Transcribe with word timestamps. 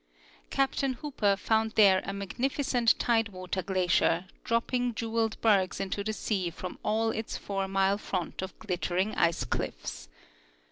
Captain 0.49 0.93
Hooper 0.93 1.35
found 1.37 1.73
there 1.73 2.01
a 2.05 2.11
magnificent 2.11 2.97
tide 2.97 3.29
water 3.29 3.61
glacier, 3.61 4.25
dropping 4.43 4.95
jeweled 4.95 5.39
bergs 5.41 5.79
into 5.79 6.03
the 6.03 6.11
sea 6.11 6.49
from 6.49 6.79
all 6.81 7.11
its 7.11 7.37
four 7.37 7.67
mile 7.67 7.99
front 7.99 8.41
of 8.41 8.57
glittering 8.57 9.13
ice 9.13 9.43
cliffs. 9.43 10.09